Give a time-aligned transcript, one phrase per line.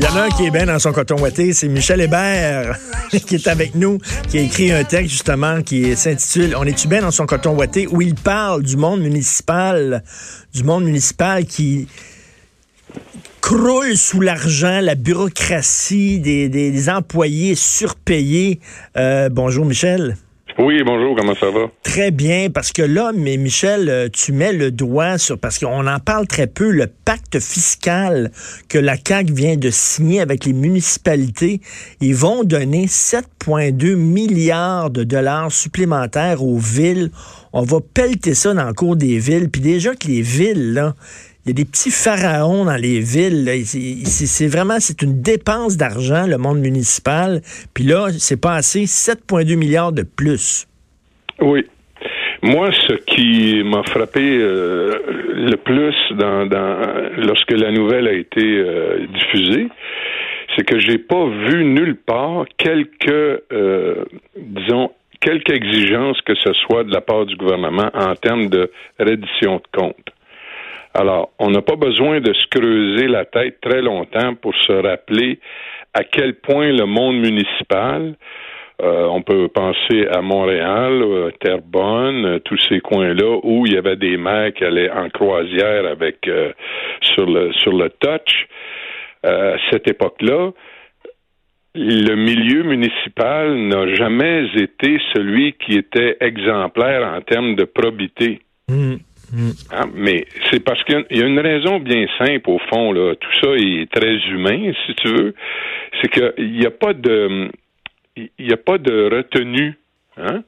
[0.00, 2.74] Il y en a un qui est bien dans son coton ouaté, c'est Michel Hébert
[3.10, 3.98] qui est avec nous,
[4.30, 7.86] qui a écrit un texte justement qui s'intitule On est-tu bien dans son coton ouaté
[7.86, 10.02] où il parle du monde municipal,
[10.54, 11.86] du monde municipal qui
[13.42, 18.58] croule sous l'argent, la bureaucratie des, employés surpayés.
[18.96, 20.16] Euh, bonjour Michel.
[20.62, 21.70] Oui, bonjour, comment ça va?
[21.82, 25.86] Très bien, parce que là, mais Michel, euh, tu mets le doigt sur, parce qu'on
[25.86, 28.30] en parle très peu, le pacte fiscal
[28.68, 31.62] que la CAQ vient de signer avec les municipalités.
[32.02, 37.10] Ils vont donner 7,2 milliards de dollars supplémentaires aux villes.
[37.54, 39.48] On va pelleter ça dans le cours des villes.
[39.48, 40.94] Puis déjà que les villes, là,
[41.44, 43.48] il y a des petits pharaons dans les villes.
[43.64, 47.40] C'est vraiment c'est une dépense d'argent, le monde municipal.
[47.74, 50.66] Puis là, c'est pas assez 7,2 milliards de plus.
[51.40, 51.64] Oui.
[52.42, 54.98] Moi, ce qui m'a frappé euh,
[55.34, 55.94] le plus
[57.18, 59.68] lorsque la nouvelle a été euh, diffusée,
[60.56, 64.04] c'est que j'ai pas vu nulle part quelques, euh,
[64.36, 69.56] disons, quelques exigences que ce soit de la part du gouvernement en termes de reddition
[69.56, 70.10] de comptes.
[70.94, 75.38] Alors, on n'a pas besoin de se creuser la tête très longtemps pour se rappeler
[75.94, 78.16] à quel point le monde municipal,
[78.82, 83.76] euh, on peut penser à Montréal, euh, Terrebonne, euh, tous ces coins-là où il y
[83.76, 86.28] avait des maires qui allaient en croisière avec
[87.02, 88.46] sur le sur le touch.
[89.22, 90.52] à cette époque-là,
[91.74, 98.40] le milieu municipal n'a jamais été celui qui était exemplaire en termes de probité.
[98.68, 98.96] Mmh.
[99.32, 99.50] Mm.
[99.70, 103.14] Ah, mais c'est parce qu'il y a une raison bien simple au fond là.
[103.14, 105.34] Tout ça est très humain, si tu veux.
[106.00, 107.50] C'est qu'il n'y a pas de,
[108.16, 109.74] il n'y a pas de retenue.
[110.16, 110.42] Hein?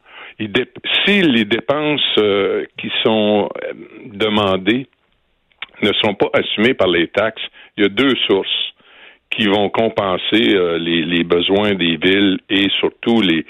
[1.04, 3.72] si les dépenses euh, qui sont euh,
[4.12, 4.86] demandées
[5.82, 7.42] ne sont pas assumées par les taxes,
[7.76, 8.48] il y a deux sources
[9.30, 13.44] qui vont compenser euh, les, besoins des villes et surtout les,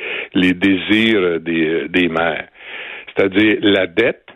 [0.54, 2.48] désirs des maires.
[3.14, 4.26] C'est-à-dire la dette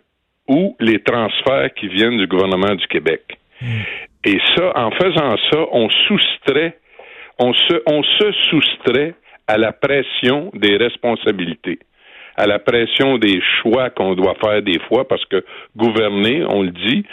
[0.49, 3.39] ou les transferts qui viennent du gouvernement du Québec.
[4.25, 6.79] Et ça, en faisant ça, on soustrait,
[7.39, 9.15] on se, on se soustrait
[9.47, 11.79] à la pression des responsabilités,
[12.37, 15.45] à la pression des choix qu'on doit faire des fois, parce que
[15.77, 17.05] gouverner, on le dit,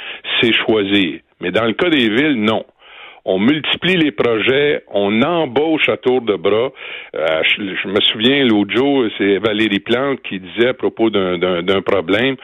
[0.41, 1.19] c'est choisir.
[1.39, 2.65] Mais dans le cas des villes, non
[3.25, 6.71] on multiplie les projets, on embauche à tour de bras.
[7.15, 12.35] Euh, je, me souviens, l'autre jour, c'est Valérie Plante qui disait à propos d'un problème,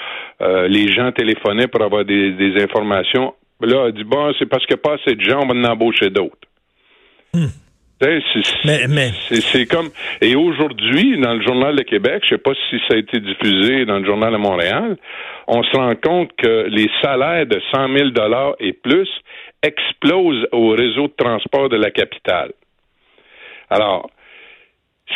[0.42, 3.34] euh, les gens téléphonaient pour avoir des, informations.
[3.62, 5.54] Là, elle dit, bon, c'est parce qu'il n'y a pas assez de gens, on va
[5.54, 6.48] en embaucher d'autres.
[7.34, 7.48] Hmm.
[9.30, 9.90] C'est comme
[10.22, 13.86] et aujourd'hui dans le journal de Québec, je sais pas si ça a été diffusé
[13.86, 14.98] dans le journal de Montréal,
[15.48, 19.10] on se rend compte que les salaires de 100 000 dollars et plus
[19.64, 22.54] explosent au réseau de transport de la capitale.
[23.70, 24.10] Alors,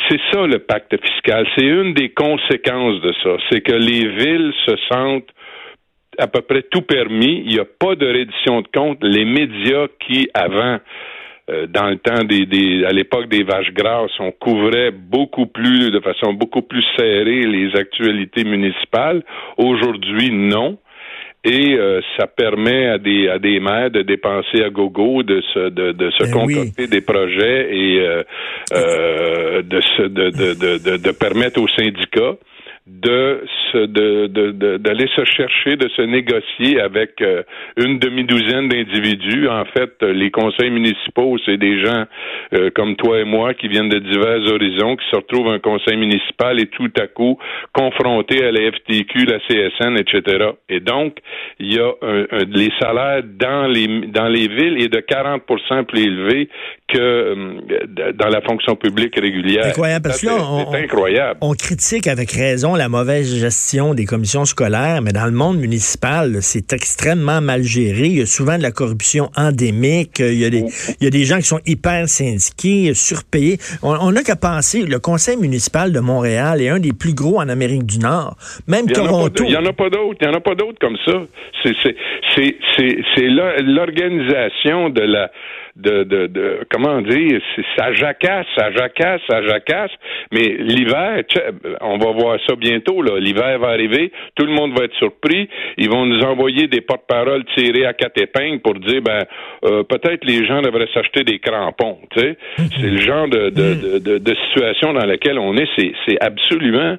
[0.10, 1.48] c'est ça le pacte fiscal.
[1.56, 3.38] C'est une des conséquences de ça.
[3.50, 5.30] C'est que les villes se sentent
[6.18, 7.44] à peu près tout permis.
[7.46, 8.98] Il n'y a pas de reddition de compte.
[9.02, 10.80] Les médias qui, avant,
[11.50, 16.00] euh, dans le temps des, à l'époque des vaches grasses, on couvrait beaucoup plus, de
[16.00, 19.24] façon beaucoup plus serrée les actualités municipales.
[19.58, 20.78] Aujourd'hui, non.
[21.46, 25.68] Et euh, ça permet à des à des maires de dépenser à gogo, de se
[25.68, 28.24] de, de se ben concocter des projets et euh,
[28.74, 32.38] euh de, se, de, de, de, de permettre aux syndicats
[32.86, 37.44] de se de d'aller se chercher, de se négocier avec euh,
[37.78, 39.48] une demi-douzaine d'individus.
[39.48, 42.04] En fait, les conseils municipaux, c'est des gens
[42.54, 45.96] euh, comme toi et moi qui viennent de divers horizons, qui se retrouvent un conseil
[45.96, 47.38] municipal et tout à coup
[47.72, 50.50] confrontés à la FTQ, la CSN, etc.
[50.68, 51.20] Et donc,
[51.60, 56.02] il y a un, les salaires dans les dans les villes est de 40% plus
[56.02, 56.50] élevés
[56.90, 59.68] que euh, dans la fonction publique régulière.
[59.68, 61.40] Incroyable, parce que là, on, incroyable.
[61.42, 66.38] on critique avec raison la mauvaise gestion des commissions scolaires, mais dans le monde municipal,
[66.42, 68.08] c'est extrêmement mal géré.
[68.08, 70.20] Il y a souvent de la corruption endémique.
[70.20, 70.66] Il y a des,
[71.00, 73.58] il y a des gens qui sont hyper syndiqués, surpayés.
[73.82, 77.50] On n'a qu'à penser, le conseil municipal de Montréal est un des plus gros en
[77.50, 78.36] Amérique du Nord.
[78.68, 79.44] Même Toronto.
[79.46, 80.18] Il n'y en a pas d'autres.
[80.22, 81.14] Il n'y en a pas d'autres comme ça.
[81.64, 85.32] C'est l'organisation de la
[85.76, 87.42] de, de, de comment dire,
[87.78, 89.92] ça jacasse, ça jacasse, ça jacasse.
[90.32, 91.24] Mais l'hiver,
[91.82, 93.02] on va voir ça bientôt.
[93.02, 93.20] Là.
[93.20, 95.50] L'hiver va arriver, tout le monde va être surpris.
[95.78, 99.24] Ils vont nous envoyer des porte-paroles tirés à quatre épingles pour dire, ben,
[99.66, 101.98] euh, peut-être les gens devraient s'acheter des crampons.
[102.12, 105.68] Tu sais, c'est le genre de, de, de, de, situation dans laquelle on est.
[105.76, 106.98] C'est, c'est absolument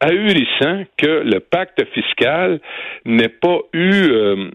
[0.00, 2.60] ahurissant que le pacte fiscal
[3.04, 4.50] n'ait pas eu euh,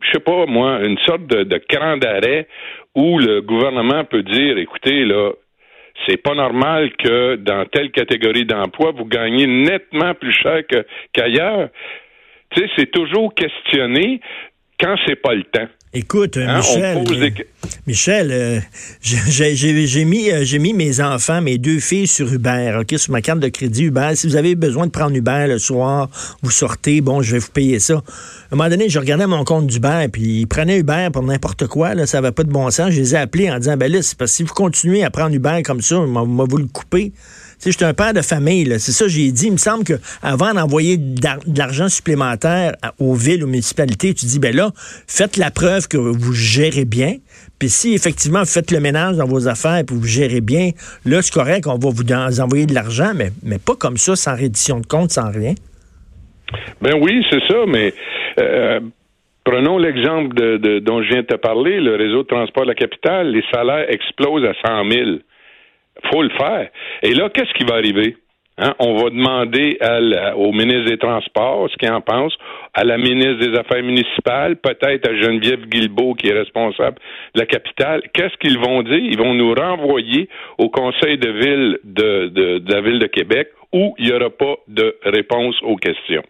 [0.00, 2.46] je sais pas, moi, une sorte de, de cran d'arrêt
[2.94, 5.32] où le gouvernement peut dire, écoutez, là,
[6.06, 10.62] c'est pas normal que dans telle catégorie d'emploi, vous gagnez nettement plus cher
[11.12, 11.68] qu'ailleurs.
[12.50, 14.20] tu sais, c'est toujours questionné
[14.80, 15.66] quand c'est pas le temps.
[15.92, 17.04] Écoute, hein, Michel,
[17.88, 18.60] Michel, euh,
[19.02, 23.48] j'ai mis, euh, mes enfants, mes deux filles sur Uber, ok, sur ma carte de
[23.48, 24.10] crédit Uber.
[24.14, 26.08] Si vous avez besoin de prendre Uber le soir,
[26.42, 27.94] vous sortez, bon, je vais vous payer ça.
[27.94, 27.98] À
[28.52, 31.96] un moment donné, je regardais mon compte d'Uber, puis ils prenaient Uber pour n'importe quoi,
[31.96, 32.90] là, ça va pas de bon sens.
[32.90, 35.10] Je les ai appelés en disant, ben là, c'est parce que si vous continuez à
[35.10, 37.12] prendre Uber comme ça, on va vous le couper
[37.60, 39.46] sais, je suis un père de famille, c'est ça j'ai dit.
[39.46, 44.38] Il me semble que avant d'envoyer de l'argent supplémentaire aux villes, aux municipalités, tu dis,
[44.38, 44.70] ben là,
[45.06, 47.16] faites la preuve que vous gérez bien.
[47.58, 50.70] Puis si effectivement vous faites le ménage dans vos affaires et vous gérez bien,
[51.04, 54.80] là, c'est correct, on va vous envoyer de l'argent, mais, pas comme ça, sans reddition
[54.80, 55.54] de compte, sans rien.
[56.80, 57.92] Ben oui, c'est ça, mais
[58.40, 58.80] euh,
[59.44, 60.34] prenons l'exemple
[60.80, 63.86] dont je viens de te parler, le réseau de transport de la capitale, les salaires
[63.88, 65.10] explosent à 100 000
[66.12, 66.68] faut le faire.
[67.02, 68.16] Et là, qu'est-ce qui va arriver?
[68.58, 68.74] Hein?
[68.78, 69.78] On va demander
[70.36, 72.34] au ministre des Transports ce qu'il en pense,
[72.74, 76.98] à la ministre des Affaires municipales, peut-être à Geneviève Guilbeault, qui est responsable
[77.34, 78.02] de la capitale.
[78.12, 78.98] Qu'est-ce qu'ils vont dire?
[78.98, 83.94] Ils vont nous renvoyer au conseil de ville de, de la ville de Québec où
[83.98, 86.22] il n'y aura pas de réponse aux questions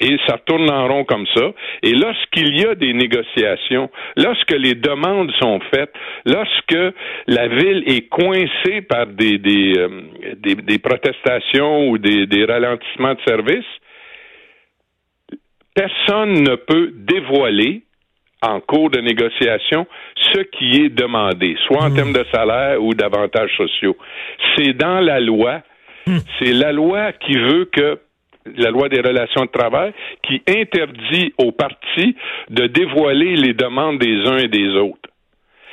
[0.00, 1.52] et ça tourne en rond comme ça.
[1.82, 5.92] Et lorsqu'il y a des négociations, lorsque les demandes sont faites,
[6.26, 6.94] lorsque
[7.26, 10.02] la ville est coincée par des, des, euh,
[10.36, 13.64] des, protestations ou des, des ralentissements de services,
[15.74, 17.82] personne ne peut dévoiler
[18.42, 19.86] en cours de négociation
[20.34, 21.94] ce qui est demandé, soit en mmh.
[21.94, 23.96] termes de salaire ou d'avantages sociaux.
[24.56, 25.62] C'est dans la loi.
[26.06, 26.18] Mmh.
[26.38, 27.98] C'est la loi qui veut que
[28.56, 32.16] la loi des relations de travail, qui interdit aux partis
[32.50, 35.10] de dévoiler les demandes des uns et des autres.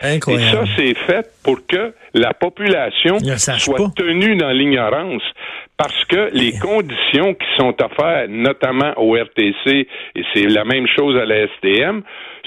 [0.02, 0.46] Incroyable.
[0.46, 5.24] Et ça, c'est fait pour que la population soit tenue dans l'ignorance.
[5.78, 11.18] Parce que les conditions qui sont offertes, notamment au RTC, et c'est la même chose
[11.18, 12.04] à la STM,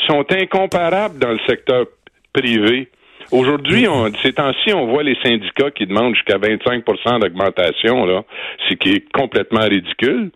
[0.07, 1.87] sont incomparables dans le secteur
[2.33, 2.89] privé.
[3.33, 3.87] Aujourd'hui,
[4.23, 8.23] ces temps-ci, on voit les syndicats qui demandent jusqu'à 25% d'augmentation, là,
[8.69, 10.31] ce qui est complètement ridicule.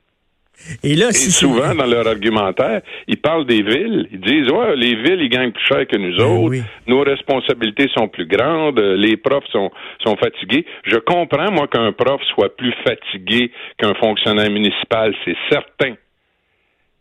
[0.82, 4.08] Et là, souvent, dans leur argumentaire, ils parlent des villes.
[4.12, 6.64] Ils disent, ouais, les villes, ils gagnent plus cher que nous ben autres.
[6.86, 8.78] Nos responsabilités sont plus grandes.
[8.78, 9.70] Les profs sont,
[10.04, 10.66] sont fatigués.
[10.84, 15.14] Je comprends, moi, qu'un prof soit plus fatigué qu'un fonctionnaire municipal.
[15.24, 15.94] C'est certain.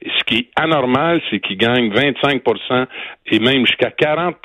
[0.02, 2.86] Et ce qui est anormal, c'est qu'il gagne 25%
[3.32, 4.38] et même jusqu'à 40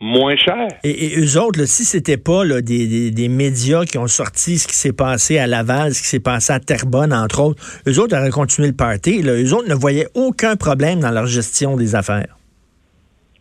[0.00, 0.68] moins cher.
[0.84, 4.66] Et, et eux autres, si c'était pas là, des, des, médias qui ont sorti ce
[4.68, 8.16] qui s'est passé à Laval, ce qui s'est passé à Terrebonne, entre autres, eux autres
[8.16, 9.22] auraient continué le party.
[9.22, 9.32] Là.
[9.32, 12.36] Eux autres ne voyaient aucun problème dans leur gestion des affaires.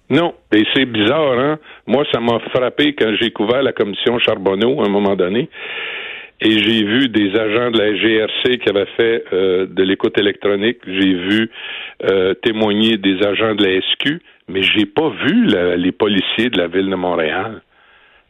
[0.09, 1.59] Non, et c'est bizarre, hein?
[1.87, 5.49] Moi, ça m'a frappé quand j'ai couvert la commission Charbonneau à un moment donné.
[6.41, 10.77] Et j'ai vu des agents de la GRC qui avaient fait euh, de l'écoute électronique.
[10.85, 11.49] J'ai vu
[12.03, 15.47] euh, témoigner des agents de la SQ mais j'ai pas vu
[15.77, 17.61] les policiers de la ville de Montréal.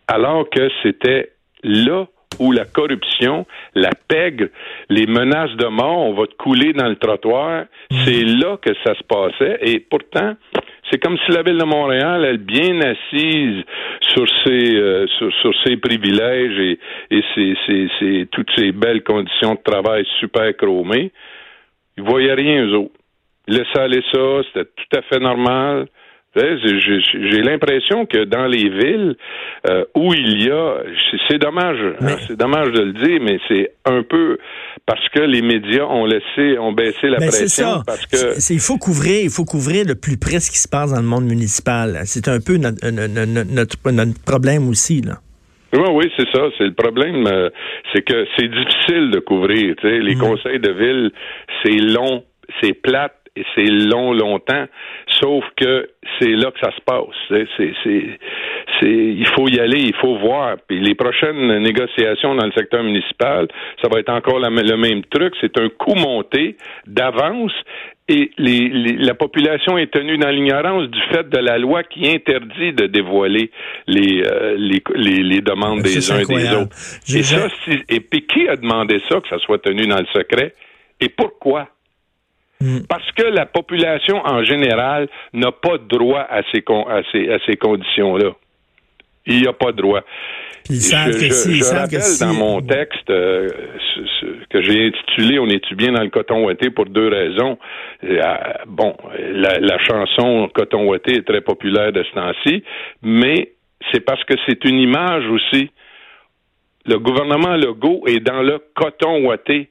[0.08, 1.32] Alors que c'était
[1.64, 2.06] là
[2.40, 4.48] où la corruption, la pègre,
[4.90, 7.98] les menaces de mort, on va te couler dans le trottoir, mhm.
[8.06, 9.58] c'est là que ça se passait.
[9.62, 10.36] Et pourtant,
[10.90, 13.64] c'est comme si la ville de Montréal, elle bien assise
[14.14, 16.80] sur ses euh, sur, ses privilèges et,
[17.12, 21.12] et ses, toutes ces belles conditions de travail super chromées,
[21.98, 22.92] ils voyaient rien eux autres.
[23.48, 25.88] Laissaient aller ça, c'était tout à fait normal.
[26.36, 29.16] J'ai l'impression que dans les villes
[29.70, 30.78] euh, où il y a,
[31.30, 34.38] c'est dommage, hein, c'est dommage de le dire, mais c'est un peu
[34.86, 37.48] parce que les médias ont laissé, ont baissé la pression.
[37.48, 37.84] Ça.
[37.86, 40.92] Parce que il faut couvrir, il faut couvrir le plus près ce qui se passe
[40.92, 42.02] dans le monde municipal.
[42.06, 45.20] C'est un peu notre, notre, notre, problème aussi là.
[45.74, 46.44] Oui, oui, c'est ça.
[46.58, 47.50] C'est le problème, euh,
[47.94, 49.76] c'est que c'est difficile de couvrir.
[49.84, 51.12] Les conseils de ville,
[51.64, 52.24] c'est long,
[52.62, 54.66] c'est plate et c'est long, longtemps.
[55.22, 55.90] Sauf que
[56.20, 57.16] c'est là que ça se passe.
[57.30, 57.74] C'est, c'est,
[58.80, 60.56] c'est, il faut y aller, il faut voir.
[60.68, 63.48] Puis les prochaines négociations dans le secteur municipal,
[63.82, 65.34] ça va être encore la- le même truc.
[65.42, 66.56] C'est un coût monté
[66.88, 67.52] d'avance
[68.08, 72.08] et les, les- la population est tenue dans l'ignorance du fait de la loi qui
[72.08, 73.50] interdit de dévoiler
[73.88, 76.76] les, euh, les, les, demandes des uns et des autres.
[77.20, 80.06] Et ça, si- et puis qui a demandé ça, que ça soit tenu dans le
[80.14, 80.54] secret?
[81.02, 81.68] Et pourquoi?
[82.62, 82.80] Hmm.
[82.88, 87.38] Parce que la population en général n'a pas droit à ces, con- à ces, à
[87.46, 88.32] ces conditions-là.
[89.26, 90.02] Il n'y a pas droit.
[90.64, 93.50] Puis je que je- si- je que rappelle si- dans mon texte euh,
[93.96, 97.58] ce- ce- que j'ai intitulé On est-tu bien dans le coton ouaté pour deux raisons.
[98.04, 98.22] Euh,
[98.68, 102.64] bon, la, la chanson Coton ouaté est très populaire de ce temps-ci,
[103.04, 103.52] mais
[103.92, 105.70] c'est parce que c'est une image aussi.
[106.86, 109.70] Le gouvernement Legault est dans le coton ouaté.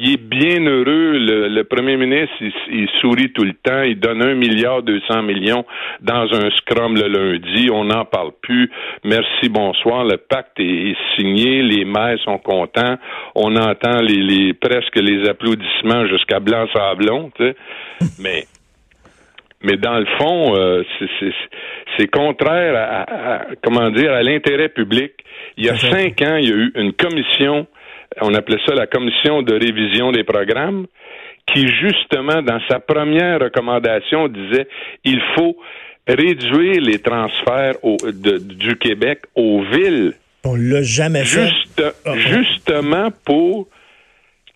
[0.00, 1.18] Il est bien heureux.
[1.18, 3.82] Le, le premier ministre, il, il sourit tout le temps.
[3.82, 5.64] Il donne un milliard deux cents millions
[6.00, 7.68] dans un scrum le lundi.
[7.72, 8.70] On n'en parle plus.
[9.04, 10.04] Merci, bonsoir.
[10.04, 11.62] Le pacte est, est signé.
[11.62, 12.96] Les maires sont contents.
[13.34, 17.30] On entend les, les presque les applaudissements jusqu'à Blanc-Sablon.
[18.20, 18.44] Mais
[19.60, 20.84] mais dans le fond, euh,
[21.96, 25.10] c'est- contraire à, à- à- comment dire à l'intérêt public.
[25.56, 27.66] Il y a cinq ans, il y a eu une commission,
[28.20, 30.86] on appelait ça la commission de révision des programmes,
[31.46, 34.68] qui justement, dans sa première recommandation, disait
[35.04, 35.56] il faut
[36.06, 41.46] réduire les transferts au- de- du Québec aux villes, On l'a jamais fait.
[41.48, 42.16] juste, Ah, ah.
[42.16, 43.68] justement pour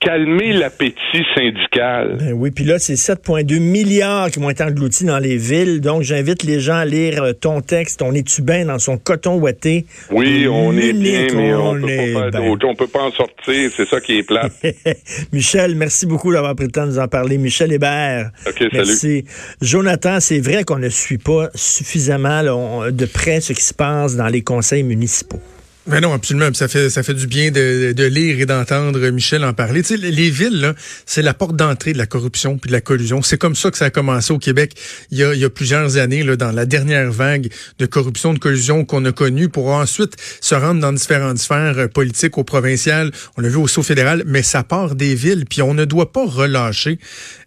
[0.04, 2.16] calmer l'appétit syndical.
[2.18, 5.80] Ben oui, puis là, c'est 7,2 milliards qui vont être engloutis dans les villes.
[5.80, 8.02] Donc, j'invite les gens à lire euh, ton texte.
[8.02, 9.86] On est-tu bien dans son coton ouaté?
[10.10, 12.42] Oui, on est bien, mais on, on peut est pas faire.
[12.64, 13.70] On peut pas en sortir.
[13.76, 14.52] C'est ça qui est plate.
[15.32, 17.38] Michel, merci beaucoup d'avoir pris le temps de nous en parler.
[17.38, 18.30] Michel Hébert.
[18.46, 18.70] OK, salut.
[18.72, 19.24] Merci.
[19.60, 23.74] Jonathan, c'est vrai qu'on ne suit pas suffisamment là, on- de près ce qui se
[23.74, 25.40] passe dans les conseils municipaux.
[25.86, 26.52] Mais non, absolument.
[26.54, 29.82] Ça fait ça fait du bien de, de lire et d'entendre Michel en parler.
[29.82, 30.74] Tu sais, les villes,
[31.06, 33.20] c'est la porte d'entrée de la corruption puis de la collusion.
[33.22, 34.74] C'est comme ça que ça a commencé au Québec
[35.10, 37.48] il y a, il y a plusieurs années, là, dans la dernière vague
[37.78, 41.88] de corruption, de collusion qu'on a connue, pour ensuite se rendre dans différentes sphères euh,
[41.88, 45.62] politiques, au provincial, on l'a vu au saut fédéral, mais ça part des villes, puis
[45.62, 46.98] on ne doit pas relâcher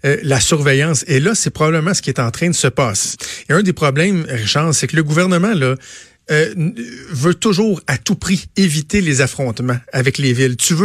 [0.05, 1.03] euh, la surveillance.
[1.07, 3.17] Et là, c'est probablement ce qui est en train de se passer.
[3.49, 5.75] Et un des problèmes, Richard, c'est que le gouvernement, là,
[6.31, 6.53] euh,
[7.09, 10.57] veut toujours à tout prix éviter les affrontements avec les villes.
[10.57, 10.83] Tu veux